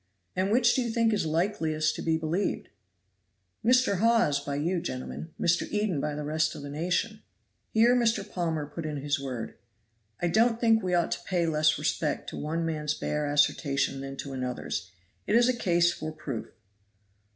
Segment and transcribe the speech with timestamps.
[0.35, 2.69] "And which do you think is likeliest to be believed?"
[3.63, 3.97] "Mr.
[3.99, 5.69] Hawes by you gentlemen; Mr.
[5.71, 7.21] Eden by the rest of the nation."
[7.69, 8.27] Here Mr.
[8.27, 9.59] Palmer put in his word.
[10.19, 14.17] "I don't think we ought to pay less respect to one man's bare assertion than
[14.17, 14.89] to another's.
[15.27, 16.47] It is a case for proof."